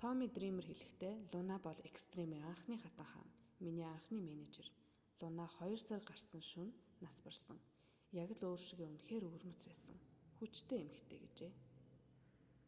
томми 0.00 0.26
дриймер 0.36 0.66
хэлэхдээ 0.70 1.14
луна 1.32 1.56
бол 1.66 1.78
экстремийн 1.90 2.48
анхны 2.52 2.76
хатан 2.84 3.08
хаан 3.12 3.30
миний 3.64 3.88
анхны 3.94 4.20
менежер 4.30 4.68
луна 5.20 5.46
хоёр 5.58 5.80
сар 5.88 6.00
гарсан 6.10 6.42
шөнө 6.50 6.76
нас 7.04 7.16
барсан 7.24 7.58
яг 8.22 8.28
л 8.36 8.42
өөр 8.48 8.60
шигээ 8.66 8.88
үнэхээр 8.90 9.26
өвөрмөц 9.28 9.60
байсан 9.70 9.96
хүчтэй 10.38 10.78
эмэгтэй 10.84 11.18
гэжээ 11.24 11.52